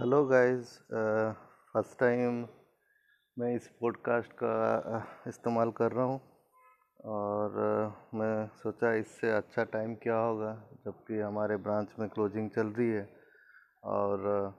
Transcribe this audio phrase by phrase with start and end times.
[0.00, 0.68] Hello guys
[1.72, 2.36] first time
[3.36, 4.52] मैं इस podcast का
[4.92, 6.20] uh, इस्तेमाल कर रहा हूँ।
[7.14, 12.72] और uh, मैं सोचा इससे अच्छा टाइम क्या होगा जबकि हमारे ब्रांच में क्लोजिंग चल
[12.78, 13.06] रही है।
[13.84, 14.52] और uh,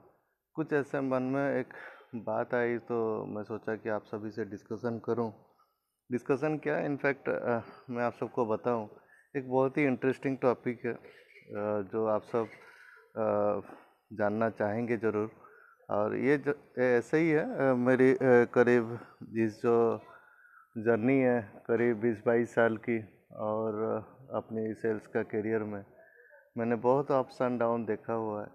[0.56, 1.74] कुछ ऐसे मन में एक
[2.30, 3.02] बात आई तो
[3.34, 5.30] मैं सोचा कि आप सभी से डिस्कशन करूँ।
[6.10, 6.78] डिस्कशन क्या?
[6.86, 7.28] इनफैक्ट
[7.90, 8.88] मैं आप सबको बताऊँ
[9.36, 10.98] एक बहुत ही इंटरेस्टिंग टॉपिक है
[11.90, 12.46] जो आप सब
[14.10, 15.30] जानना चाहेंगे ज़रूर।
[15.88, 18.14] और ये जो ऐसे ही है मेरी
[18.54, 18.98] करीब
[19.38, 19.76] इस जो
[20.76, 22.98] जर्नी है, करीब बीस बाईस साल की,
[23.36, 23.82] और
[24.34, 25.84] अपनी सेल्स का करियर में,
[26.58, 28.48] मैंने बहुत अप्स एंड डाउन देखा हुआ है।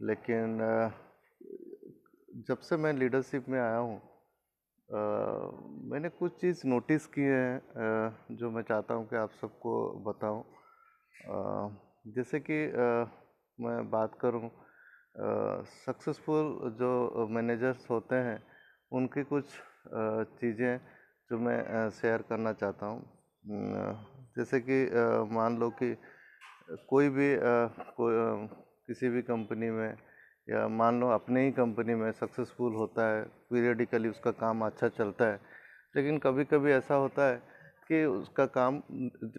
[0.00, 0.58] लेकिन
[2.48, 4.00] जब से मैं लीडरशिप में आया हूँ
[5.90, 7.60] मैंने कुछ चीज़ नोटिस की है
[8.32, 9.74] जो मैं चाहता हूँ कि आप सबको
[10.06, 10.42] बताऊँ।
[12.14, 12.58] जैसे कि
[13.58, 14.50] मैं बात करूँ
[15.14, 18.42] सक्सेसफुल जो मैनेजर्स होते हैं,
[18.92, 19.44] उनकी कुछ
[20.40, 20.78] चीज़ें
[21.30, 23.02] जो मैं शेयर करना चाहता हूँ।
[24.36, 24.84] जैसे कि
[25.34, 25.96] मान लो कि
[26.88, 27.28] कोई भी
[27.96, 28.14] कोई
[28.88, 29.96] किसी भी कंपनी में
[30.48, 35.24] या मान लो अपने ही कंपनी में सक्सेसफुल होता है पीरियडिकली उसका काम अच्छा चलता
[35.24, 35.40] है,
[35.94, 37.36] लेकिन कभी कभी ऐसा होता है
[37.88, 38.82] कि उसका काम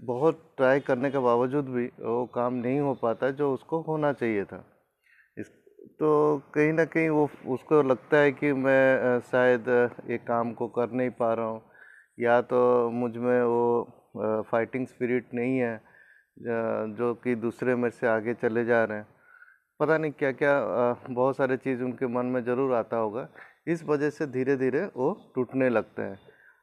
[0.04, 4.46] बहुत ट्राई करने के बावजूद भी वो काम नहीं हो पाता जो उसको होना चाहिए
[4.46, 4.64] था।
[6.00, 9.68] तो कहीं ना कहीं वो उसको लगता है कि मैं शायद
[10.10, 11.62] ये काम को कर नहीं पा रहा हूँ।
[12.18, 15.80] या तो मुझमें वो फाइटिंग स्पिरिट नहीं है
[16.98, 19.08] जो कि दूसरे मेरे से आगे चले जा रहे हैं।
[19.80, 20.54] पता नहीं क्या क्या
[21.10, 23.28] बहुत सारे चीज़ उनके मन में ज़रूर आता होगा।
[23.68, 26.20] इस वजह से धीरे धीरे वो टूटने लगते हैं।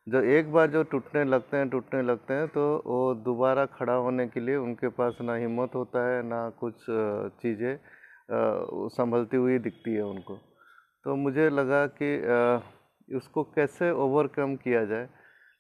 [0.07, 4.27] जो एक बार जो टूटने लगते हैं, टूटने लगते हैं तो वो दोबारा खड़ा होने
[4.29, 6.85] के लिए उनके पास ना हिम्मत होता है, ना कुछ
[7.43, 7.77] चीज़ें
[8.91, 10.37] संभलती हुई दिखती है उनको।
[11.05, 12.11] तो मुझे लगा कि
[13.09, 15.09] उसको कैसे ओवरकम किया जाए?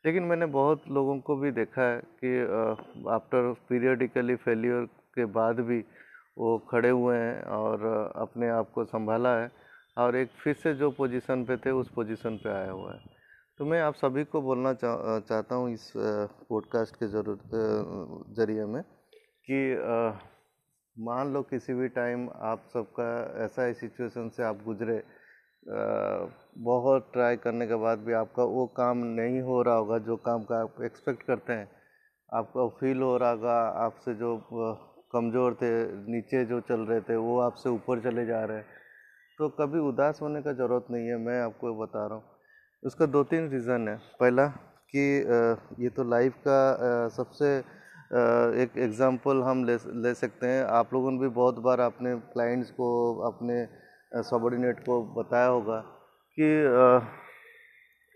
[0.05, 2.31] लेकिन मैंने बहुत लोगों को भी देखा है कि
[3.13, 5.79] आफ्टर पीरियडिकली फेलियर के बाद भी
[6.39, 7.85] वो खड़े हुए हैं और
[8.17, 9.51] अपने आप को संभाला है
[9.97, 13.01] और एक फिर से जो पोजीशन पे थे उस पोजीशन पे आया हुआ है।
[13.59, 17.39] तो मैं आप सभी को बोलना चा, चाहता हूँ इस पॉडकास्ट के ज़रूर
[18.37, 19.61] ज़रिए में कि
[20.97, 23.05] मान लो किसी भी टाइम आप सबका
[23.45, 25.03] ऐसा ही सिचुएशन से आप गुजरे
[26.59, 30.43] बहुत ट्राई करने के बाद भी आपका वो काम नहीं हो रहा होगा जो काम
[30.45, 31.69] का आप एक्सपेक्ट करते हैं।
[32.33, 34.37] आपका फील हो रहा होगा, आपसे जो
[35.13, 35.71] कमज़ोर थे,
[36.13, 38.67] नीचे जो चल रहे थे, वो आपसे ऊपर चले जा रहे हैं।
[39.39, 42.25] तो कभी उदास होने का ज़रूरत नहीं है, मैं आपको बता रहा हूँ।
[42.83, 44.47] उसका दो तीन रीज़न है। पहला
[44.95, 45.05] कि
[45.85, 47.59] ये तो लाइफ का सबसे
[48.13, 52.71] एक एग्ज़ाम्पल हम ले ले सकते हैं। आप लोगों ने भी बहुत बार अपने क्लाइंट्स
[52.71, 52.89] को,
[53.27, 53.65] अपने
[54.23, 55.79] सबॉर्डिनेट को बताया होगा
[56.39, 56.49] कि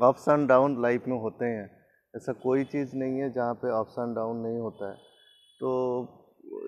[0.00, 1.64] अप्स एंड डाउन लाइफ में होते हैं।
[2.14, 4.96] ऐसा कोई चीज़ नहीं है जहाँ पे अप्स एंड डाउन नहीं होता है।
[5.60, 5.68] तो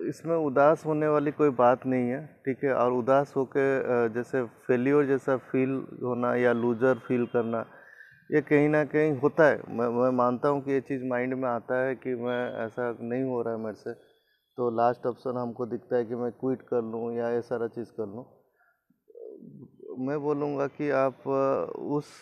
[0.09, 2.73] इसमें उदास होने वाली कोई बात नहीं है, ठीक है?
[2.73, 7.65] और उदास होकर जैसे फेलियर जैसा फील होना या लूजर फील करना
[8.29, 11.47] ये कहीं ना कहीं होता है। मैं मैं मानता हूँ कि ये चीज़ माइंड में
[11.49, 13.93] आता है कि मैं, ऐसा नहीं हो रहा है मेरे से।
[14.57, 17.91] तो लास्ट ऑप्शन हमको दिखता है कि मैं क्विट कर लूँ या ये सारा चीज़
[17.99, 18.25] कर लूँ।
[20.07, 21.27] मैं बोलूँगा कि आप
[21.97, 22.13] उस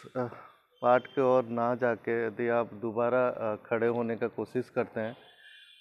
[0.82, 5.16] पार्ट के ओर ना जाके यदि आप दोबारा खड़े होने का कोशिश करते हैं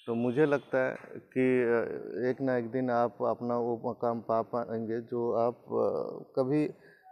[0.07, 1.49] तो मुझे लगता है कि
[2.31, 5.65] एक ना एक दिन आप अपना वो मकाम पा पाएँगे जो आप
[6.39, 6.69] कभी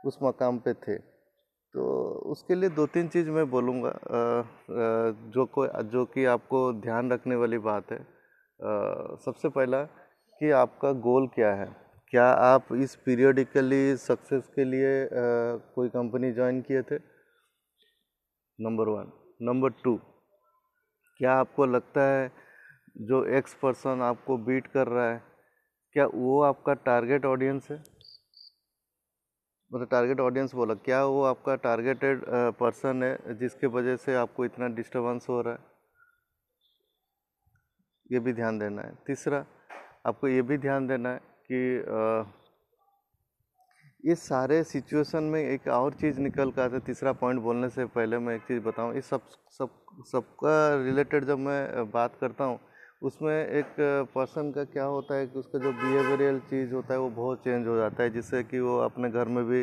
[0.06, 0.98] उस मकाम पे थे।
[1.74, 1.84] तो
[2.32, 3.92] उसके लिए दो तीन चीज़ मैं बोलूँगा।
[5.34, 7.98] जो को जो कि आपको ध्यान रखने वाली बात है।
[9.24, 9.82] सबसे पहला
[10.40, 11.66] कि आपका गोल क्या है?
[12.12, 15.08] क्या आप इस पीरियडिकली सक्सेस के लिए
[15.74, 16.96] कोई कंपनी ज्वाइन किए थे?
[18.58, 19.10] Number one.
[19.42, 19.96] नंबर टू,
[21.20, 22.30] क्या आपको लगता है
[23.02, 25.20] जो एक्स पर्सन आपको बीट कर रहा है,
[25.96, 27.82] क्या वो आपका टारगेट ऑडियंस है?
[29.74, 32.24] मतलब टारगेट ऑडियंस बोला, क्या वो आपका टारगेटेड
[32.59, 35.59] पर्सन है जिसके वजह से आपको इतना डिस्टर्बेंस हो रहा है?
[38.10, 39.44] ये भी ध्यान देना है। तीसरा,
[40.06, 41.60] आपको ये भी ध्यान देना है कि
[44.04, 48.18] ये सारे सिचुएशन में एक और चीज़ निकल कर आते तीसरा पॉइंट बोलने से पहले
[48.18, 49.20] मैं एक चीज़ बताऊँ इस सब
[49.50, 49.68] सब,
[50.12, 50.54] सबका
[50.84, 52.59] रिलेटेड जब मैं बात करता हूँ
[53.04, 53.74] उसमें एक
[54.15, 57.66] पर्सन का क्या होता है कि उसका जो बिहेवियरल चीज़ होता है वो बहुत चेंज
[57.66, 59.60] हो जाता है, जिससे कि वो अपने घर में भी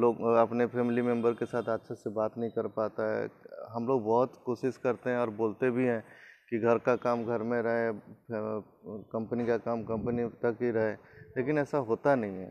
[0.00, 3.28] लोग, अपने फैमिली मेंबर के साथ अच्छे से बात नहीं कर पाता है।
[3.70, 6.02] हम लोग बहुत कोशिश करते हैं और बोलते भी हैं
[6.50, 7.90] कि घर का काम घर में रहे
[9.12, 10.92] कंपनी का काम कंपनी तक ही रहे,
[11.36, 12.50] लेकिन ऐसा होता नहीं है।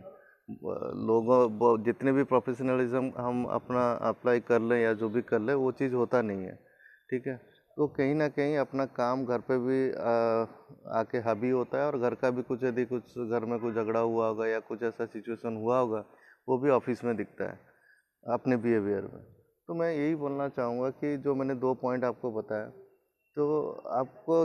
[1.08, 5.72] लोगों जितने भी प्रोफेशनलिज्म हम अपना अप्लाई कर लें या जो भी कर लें, वो
[5.74, 6.56] चीज़ होता नहीं है,
[7.10, 7.40] ठीक है?
[7.78, 11.98] तो कहीं ना कहीं अपना काम घर पे भी आ, आके हावी होता है और
[12.00, 15.06] घर का भी कुछ यदि कुछ घर में कुछ झगड़ा हुआ होगा या कुछ ऐसा
[15.06, 16.04] सिचुएशन हुआ होगा
[16.48, 17.60] वो भी ऑफ़िस में दिखता है
[18.24, 19.24] अपने बिहेवियर में।
[19.70, 22.66] तो मैं यही बोलना चाहूँगा कि जो मैंने दो पॉइंट आपको बताया
[23.38, 24.42] तो आपको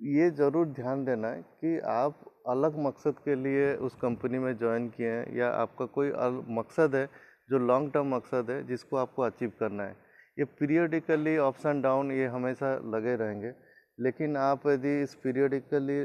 [0.00, 4.88] ये ज़रूर ध्यान देना है कि आप अलग मकसद के लिए उस कंपनी में ज्वाइन
[4.88, 6.12] किए हैं या आपका कोई
[6.58, 7.08] मकसद है
[7.50, 10.05] जो लॉन्ग टर्म मकसद है जिसको आपको अचीव करना है।
[10.36, 13.52] ये पीरियडिकली अप्स एंड डाउन ये हमेशा लगे रहेंगे।
[13.98, 16.00] लेकिन आप यदि इस पीरियडिकली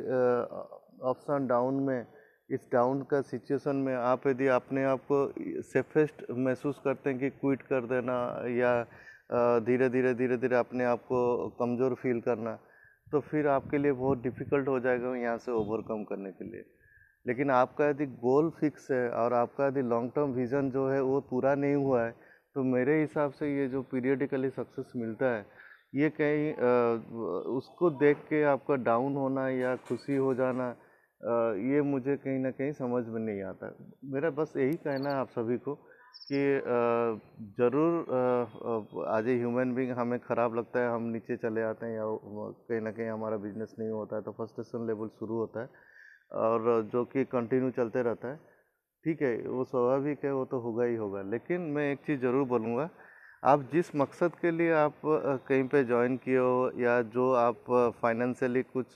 [1.10, 2.06] अप्स एंड डाउन में,
[2.50, 7.30] इस डाउन का सिचुएशन में आप यदि अपने आप को सेफेस्ट महसूस करते हैं कि
[7.32, 8.18] क्विट कर देना
[8.58, 8.74] या
[9.62, 12.58] धीरे धीरे धीरे धीरे अपने आप को कमज़ोर फील करना
[13.08, 16.64] तो फिर आपके लिए बहुत डिफ़िकल्ट हो जाएगा यहाँ से ओवरकम करने के लिए।
[17.26, 21.20] लेकिन आपका यदि गोल फिक्स है और आपका यदि लॉन्ग टर्म विज़न जो है वो
[21.30, 22.14] पूरा नहीं हुआ है
[22.56, 25.46] तो मेरे हिसाब से ये जो पीरियडिकली सक्सेस मिलता है,
[25.96, 26.54] ये कहीं
[27.58, 30.70] उसको देख के आपका डाउन होना या खुशी हो जाना
[31.66, 33.76] ये मुझे कहीं ना कहीं समझ में नहीं आता।
[34.14, 35.76] मेरा बस यही कहना है आप सभी को
[36.32, 36.42] कि
[37.58, 42.06] ज़रूर आज ए ह्यूमन बींग हमें ख़राब लगता है, हम नीचे चले आते हैं या
[42.68, 45.70] कहीं ना कहीं हमारा बिज़नेस नहीं होता है तो फर्स्टेशन लेवल शुरू होता है।
[46.42, 48.40] और जो कि कंटिन्यू चलते रहता है
[49.06, 52.48] ठीक है, वो स्वाभाविक है, वो तो होगा ही होगा। लेकिन मैं एक चीज़ ज़रूर
[52.48, 52.90] बोलूँगा,
[53.44, 55.02] आप जिस मकसद के लिए आप
[55.48, 57.72] कहीं पे ज्वाइन किए हो या जो आप
[58.02, 58.94] फाइनेंशियली कुछ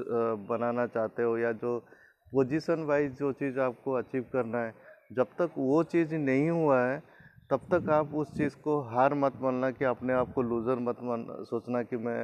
[0.49, 1.77] बनाना चाहते हो या जो
[2.33, 4.73] पोजीशन वाइज जो चीज़ आपको अचीव करना है,
[5.13, 7.01] जब तक वो चीज़ नहीं हुआ है,
[7.49, 11.01] तब तक आप उस चीज़ को हार मत मानना कि अपने आप को लूज़र मत
[11.03, 12.19] मान, सोचना कि मैं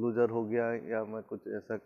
[0.00, 1.78] लूज़र हो गया या मैं कुछ ऐसा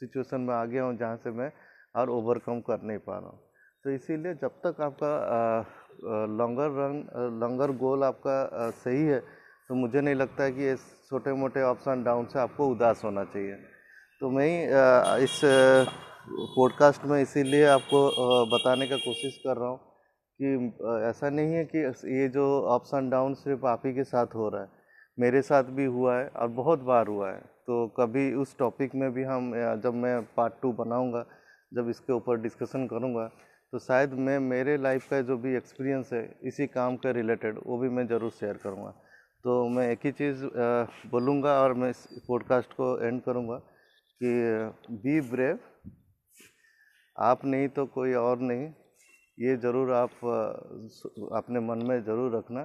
[0.00, 1.50] सिचुएशन में आ गया हूँ जहाँ से मैं
[1.94, 3.47] और ओवरकम कर नहीं पा रहा हूँ।
[3.84, 5.10] तो इसीलिए जब तक आपका
[6.38, 9.18] लॉन्गर रन लॉन्गर गोल आपका सही है
[9.70, 13.02] तो मुझे नहीं लगता है कि इस छोटे मोटे अप्स एंड डाउन से आपको उदास
[13.04, 13.54] होना चाहिए।
[14.20, 14.50] तो मैं
[15.24, 18.00] इस पॉडकास्ट में इसीलिए आपको
[18.52, 19.78] बताने का कोशिश कर रहा हूँ
[20.40, 20.48] कि
[21.08, 21.78] ऐसा नहीं है कि
[22.18, 24.68] ये जो अप्स एंड डाउन सिर्फ़ आप ही के साथ हो रहा है,
[25.18, 29.10] मेरे साथ भी हुआ है और बहुत बार हुआ है। तो कभी उस टॉपिक में
[29.12, 29.52] भी हम
[29.82, 31.24] जब मैं पार्ट टू बनाऊँगा,
[31.72, 33.30] जब इसके ऊपर डिस्कशन करूँगा
[33.72, 37.78] तो शायद मैं, मेरे लाइफ का जो भी एक्सपीरियंस है, इसी काम के रिलेटेड वो
[37.78, 38.90] भी मैं ज़रूर शेयर करूँगा।
[39.44, 40.44] तो मैं एक ही चीज़
[41.10, 43.56] बोलूँगा और मैं इस पॉडकास्ट को एंड करूँगा
[44.20, 44.30] कि
[45.02, 45.58] बी ब्रेव
[47.16, 48.66] आप नहीं तो कोई और नहीं।
[49.38, 50.10] ये ज़रूर आप
[51.36, 52.64] अपने मन में ज़रूर रखना।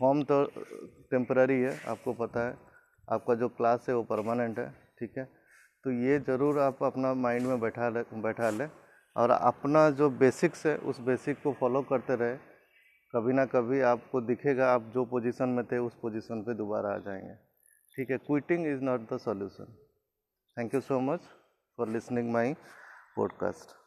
[0.00, 0.44] फॉर्म तो
[1.10, 2.54] टेम्पररी है, आपको पता है।
[3.08, 4.68] आपका जो क्लास है, वो परमानेंट है,
[5.00, 5.24] ठीक है?
[5.84, 7.90] तो ये ज़रूर आप अपना माइंड में बैठा
[8.22, 8.68] बैठा लें।
[9.16, 12.36] और अपना जो बेसिक्स है, उस बेसिक को फॉलो करते रहे।
[13.14, 16.98] कभी ना कभी आपको दिखेगा, आप जो पोजीशन में थे, उस पोजीशन पे दोबारा आ
[16.98, 17.34] जाएँगे।
[17.96, 19.76] ठीक है quitting is not the solution
[20.58, 21.20] thank you so much
[21.76, 22.56] for listening my
[23.18, 23.79] podcast.